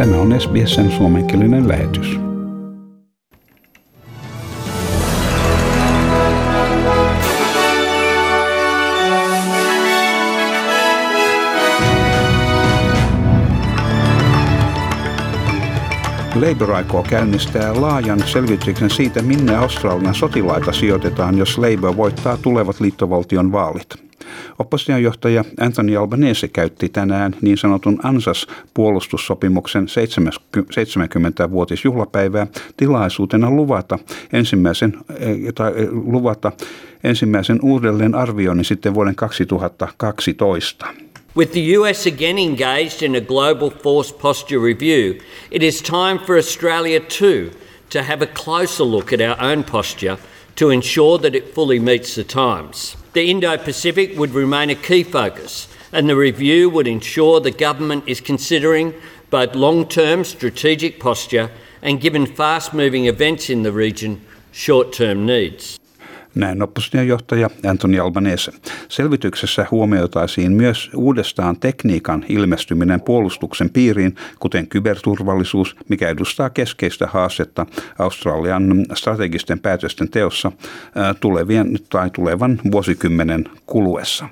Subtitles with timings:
[0.00, 2.20] Tämä on SBSn suomenkielinen lähetys.
[16.34, 23.52] Labour aikoo käynnistää laajan selvityksen siitä, minne Australian sotilaita sijoitetaan, jos Labour voittaa tulevat liittovaltion
[23.52, 24.09] vaalit.
[24.60, 33.98] Oppositiojohtaja Anthony Albanese käytti tänään niin sanotun ANSAS-puolustussopimuksen 70-vuotisjuhlapäivää tilaisuutena luvata
[34.32, 36.52] ensimmäisen, eh, tai eh, luvata
[37.04, 40.86] ensimmäisen uudelleen arvioinnin sitten vuoden 2012.
[41.36, 45.14] With the US again engaged in a global force posture review,
[45.50, 47.50] it is time for Australia too
[47.92, 50.16] to have a closer look at our own posture
[50.60, 52.94] to ensure that it fully meets the times.
[53.14, 58.04] The Indo Pacific would remain a key focus, and the review would ensure the government
[58.06, 58.92] is considering
[59.30, 61.50] both long term strategic posture
[61.80, 64.20] and, given fast moving events in the region,
[64.52, 65.79] short term needs.
[66.34, 68.52] Näin oppositiojohtaja Antoni Albanese.
[68.88, 77.66] Selvityksessä huomioitaisiin myös uudestaan tekniikan ilmestyminen puolustuksen piiriin, kuten kyberturvallisuus, mikä edustaa keskeistä haastetta
[77.98, 80.52] Australian strategisten päätösten teossa
[81.20, 84.28] tulevien tai tulevan vuosikymmenen kuluessa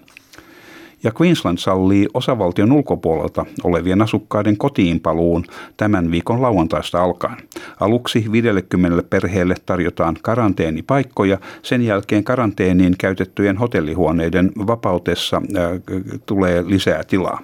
[1.03, 5.45] ja Queensland sallii osavaltion ulkopuolelta olevien asukkaiden kotiinpaluun
[5.77, 7.37] tämän viikon lauantaista alkaen.
[7.81, 15.71] Aluksi 50 perheelle tarjotaan karanteenipaikkoja, sen jälkeen karanteeniin käytettyjen hotellihuoneiden vapautessa äh,
[16.27, 17.41] tulee lisää tilaa.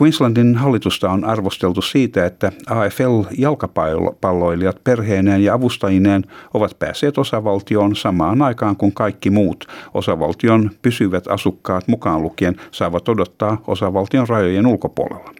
[0.00, 8.76] Queenslandin hallitusta on arvosteltu siitä, että AFL-jalkapalloilijat perheineen ja avustajineen ovat päässeet osavaltioon samaan aikaan
[8.76, 9.66] kuin kaikki muut.
[9.94, 15.34] Osavaltion pysyvät asukkaat mukaan lukien saavat odottaa osavaltion rajojen ulkopuolella.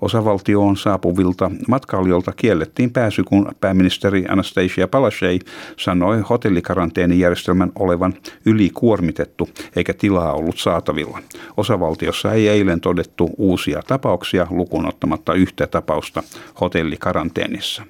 [0.00, 5.42] Osavaltioon saapuvilta matkailijoilta kiellettiin pääsy, kun pääministeri Anastasia Palaszczuk
[5.76, 8.14] sanoi hotellikaranteenijärjestelmän olevan
[8.46, 11.18] ylikuormitettu eikä tilaa ollut saatavilla.
[11.56, 16.22] Osavaltiossa ei eilen todettu uusia tapauksia lukuun ottamatta yhtä tapausta
[16.60, 17.82] hotellikaranteenissa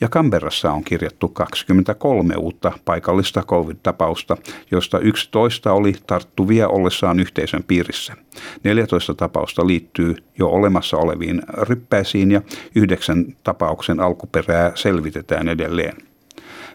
[0.00, 4.36] ja Kamberassa on kirjattu 23 uutta paikallista COVID-tapausta,
[4.70, 8.16] joista 11 oli tarttuvia ollessaan yhteisön piirissä.
[8.64, 12.42] 14 tapausta liittyy jo olemassa oleviin ryppäisiin ja
[12.74, 15.96] yhdeksän tapauksen alkuperää selvitetään edelleen.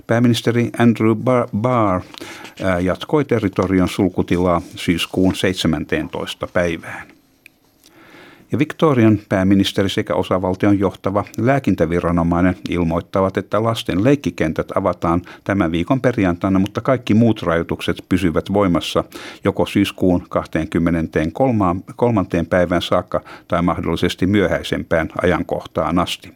[0.07, 1.15] Pääministeri Andrew
[1.57, 2.01] Barr
[2.81, 6.47] jatkoi territorion sulkutilaa syyskuun 17.
[6.53, 7.18] päivään
[8.51, 16.59] ja Victorian pääministeri sekä osavaltion johtava lääkintäviranomainen ilmoittavat, että lasten leikkikentät avataan tämän viikon perjantaina,
[16.59, 19.03] mutta kaikki muut rajoitukset pysyvät voimassa
[19.43, 21.75] joko syyskuun 23.
[22.49, 26.31] päivän saakka tai mahdollisesti myöhäisempään ajankohtaan asti.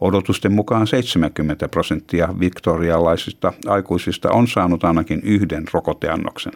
[0.00, 6.52] Odotusten mukaan 70 prosenttia viktorialaisista aikuisista on saanut ainakin yhden rokoteannoksen.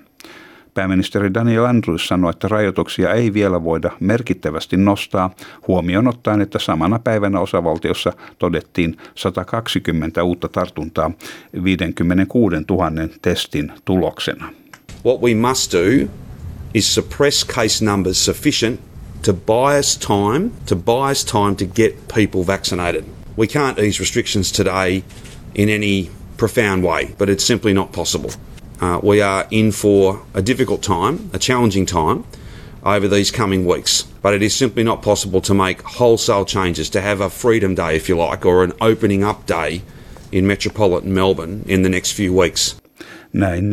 [0.78, 5.30] Pääministeri Daniel Andrews sanoi, että rajoituksia ei vielä voida merkittävästi nostaa,
[5.68, 11.10] huomioon ottaen, että samana päivänä osavaltiossa todettiin 120 uutta tartuntaa
[11.64, 12.90] 56 000
[13.22, 14.52] testin tuloksena.
[15.06, 16.08] What we must do
[16.74, 18.80] is suppress case numbers sufficient
[19.22, 23.04] to buy us time, to buy us time to get people vaccinated.
[23.38, 25.02] We can't ease restrictions today
[25.54, 28.30] in any profound way, but it's simply not possible.
[28.80, 32.24] Uh, we are in for a difficult time, a challenging time
[32.84, 34.02] over these coming weeks.
[34.22, 37.96] But it is simply not possible to make wholesale changes, to have a freedom day,
[37.96, 39.82] if you like, or an opening up day
[40.30, 42.80] in metropolitan Melbourne in the next few weeks.
[43.32, 43.70] Näin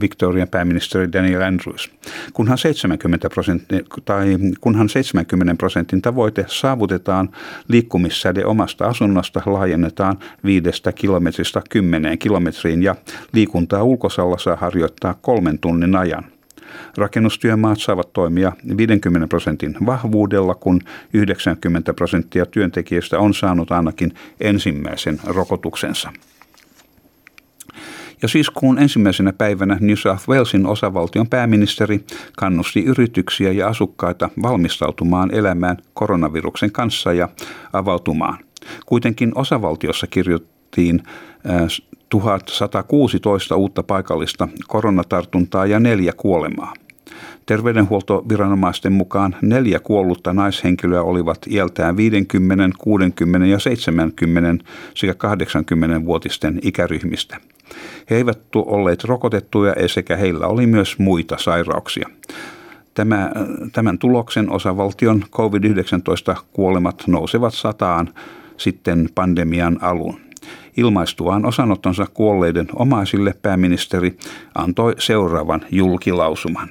[0.00, 1.90] Victorian pääministeri Daniel Andrews.
[2.32, 7.28] Kunhan 70, prosentti, tai kunhan 70 prosentin tavoite saavutetaan,
[7.68, 12.94] liikkumissäde omasta asunnosta laajennetaan viidestä kilometristä kymmeneen kilometriin ja
[13.32, 16.24] liikuntaa ulkosalla saa harjoittaa kolmen tunnin ajan.
[16.96, 20.80] Rakennustyömaat saavat toimia 50 prosentin vahvuudella, kun
[21.12, 26.12] 90 prosenttia työntekijöistä on saanut ainakin ensimmäisen rokotuksensa.
[28.22, 32.04] Ja syyskuun ensimmäisenä päivänä New South Walesin osavaltion pääministeri
[32.36, 37.28] kannusti yrityksiä ja asukkaita valmistautumaan elämään koronaviruksen kanssa ja
[37.72, 38.38] avautumaan.
[38.86, 41.02] Kuitenkin osavaltiossa kirjoittiin
[42.08, 46.74] 1116 uutta paikallista koronatartuntaa ja neljä kuolemaa.
[47.46, 54.64] Terveydenhuoltoviranomaisten mukaan neljä kuollutta naishenkilöä olivat iältään 50, 60 ja 70
[54.94, 57.36] sekä 80-vuotisten ikäryhmistä.
[58.10, 62.08] He eivät olleet rokotettuja sekä heillä oli myös muita sairauksia.
[62.94, 63.30] Tämä,
[63.72, 68.08] tämän tuloksen osavaltion COVID-19 kuolemat nousevat sataan
[68.56, 70.20] sitten pandemian alun.
[70.76, 74.16] Ilmaistuaan osanottonsa kuolleiden omaisille pääministeri
[74.54, 76.68] antoi seuraavan julkilausuman.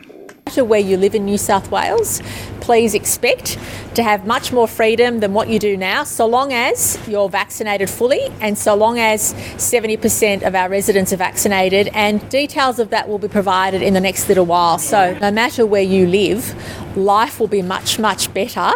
[0.63, 2.23] where you live in New South Wales,
[2.65, 3.59] please expect
[3.93, 7.87] to have much more freedom than what you do now, so long as you're vaccinated
[7.87, 11.89] fully and so long as 70% of our residents are vaccinated.
[11.93, 14.79] And details of that will be provided in the next little while.
[14.79, 18.71] So, no matter where you live, life will be much, much better,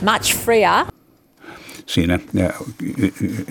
[0.00, 0.86] much freer.
[1.86, 2.18] Siinä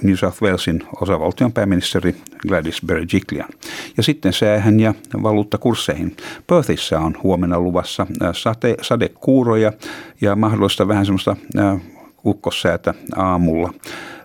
[0.03, 2.15] New South Walesin osavaltion pääministeri
[2.47, 3.50] Gladys Berejiklian.
[3.97, 4.94] Ja sitten säähän ja
[5.24, 6.18] valuuttakursseihin.
[6.47, 9.74] Perthissä on huomenna luvassa sate, sadekuuroja
[10.21, 11.35] ja mahdollista vähän semmoista
[12.18, 13.74] kukkossäätä aamulla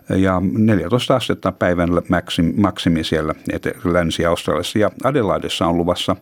[0.09, 1.89] ja 14 astetta päivän
[2.55, 3.35] maksimi siellä
[3.83, 4.79] Länsi-Australiassa.
[4.79, 6.15] Ja Adelaidessa on luvassa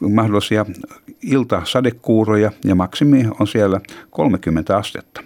[0.00, 0.66] mahdollisia
[1.22, 3.80] iltasadekuuroja ja maksimi on siellä
[4.10, 5.22] 30 astetta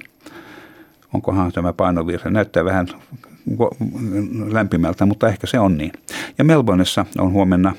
[1.14, 2.86] onkohan tämä painovirhe, näyttää vähän
[4.48, 5.92] lämpimältä, mutta ehkä se on niin.
[6.38, 7.74] Ja Melbourneissa on huomenna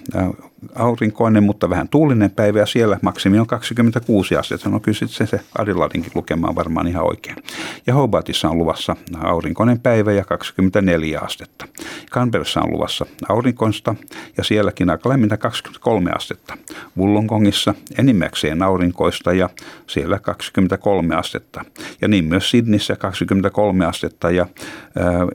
[0.76, 4.70] aurinkoinen, mutta vähän tuulinen päivä ja siellä maksimi on 26 astetta.
[4.70, 7.36] No kyllä se, se Adelaidenkin lukema on varmaan ihan oikein.
[7.88, 11.68] Ja Hobartissa on luvassa aurinkoinen päivä ja 24 astetta.
[12.12, 13.96] Canberrassa on luvassa aurinkoista
[14.38, 16.58] ja sielläkin aika lämmintä 23 astetta.
[16.98, 19.50] Wollongongissa enimmäkseen aurinkoista ja
[19.88, 21.66] siellä 23 astetta.
[22.06, 24.46] Ja niin myös Sydneyssä 23 astetta ja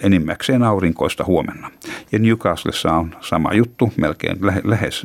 [0.03, 1.71] enimmäkseen aurinkoista huomenna.
[2.13, 5.03] Ja Newcastlessa on sama juttu, melkein lähes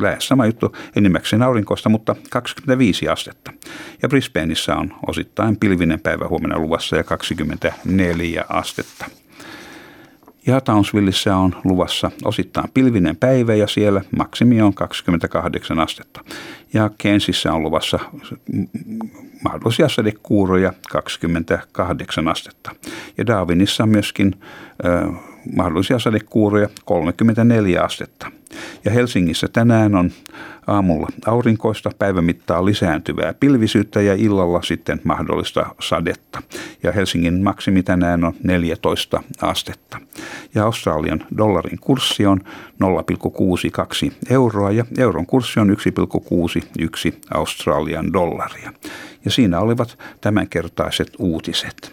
[0.00, 3.52] lähes sama juttu, enimmäkseen aurinkoista, mutta 25 astetta.
[4.02, 9.06] Ja Brisbaneissa on osittain pilvinen päivä huomenna luvassa ja 24 astetta.
[10.46, 16.24] Ja Townsvilleissa on luvassa osittain pilvinen päivä ja siellä maksimi on 28 astetta.
[16.72, 17.98] Ja Kensissä on luvassa
[19.44, 22.70] mahdollisia sadekuuroja 28 astetta.
[23.18, 24.40] Ja Darwinissa myöskin
[24.86, 25.14] äh,
[25.56, 28.32] mahdollisia sadekuuroja 34 astetta.
[28.84, 30.10] Ja Helsingissä tänään on
[30.66, 36.42] aamulla aurinkoista, päivämittaa lisääntyvää pilvisyyttä ja illalla sitten mahdollista sadetta.
[36.82, 40.00] Ja Helsingin maksimi tänään on 14 astetta.
[40.54, 45.76] Ja Australian dollarin kurssi on 0,62 euroa ja euron kurssi on 1,61
[47.34, 48.72] Australian dollaria.
[49.24, 51.92] Ja siinä olivat tämänkertaiset uutiset.